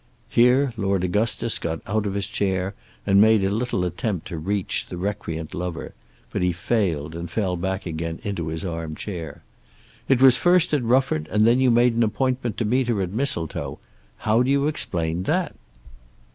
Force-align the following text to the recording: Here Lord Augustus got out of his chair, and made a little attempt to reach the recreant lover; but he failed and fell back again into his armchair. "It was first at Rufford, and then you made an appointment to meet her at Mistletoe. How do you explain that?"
Here 0.29 0.73
Lord 0.77 1.03
Augustus 1.03 1.59
got 1.59 1.79
out 1.85 2.07
of 2.07 2.15
his 2.15 2.25
chair, 2.25 2.73
and 3.05 3.21
made 3.21 3.43
a 3.43 3.51
little 3.51 3.85
attempt 3.85 4.27
to 4.29 4.37
reach 4.39 4.87
the 4.87 4.97
recreant 4.97 5.53
lover; 5.53 5.93
but 6.31 6.41
he 6.41 6.51
failed 6.51 7.13
and 7.13 7.29
fell 7.29 7.55
back 7.55 7.85
again 7.85 8.17
into 8.23 8.47
his 8.47 8.65
armchair. 8.65 9.43
"It 10.09 10.19
was 10.19 10.37
first 10.37 10.73
at 10.73 10.81
Rufford, 10.81 11.27
and 11.31 11.45
then 11.45 11.59
you 11.59 11.69
made 11.69 11.93
an 11.93 12.01
appointment 12.01 12.57
to 12.57 12.65
meet 12.65 12.87
her 12.87 12.99
at 13.03 13.11
Mistletoe. 13.13 13.77
How 14.17 14.41
do 14.41 14.49
you 14.49 14.65
explain 14.65 15.21
that?" 15.29 15.53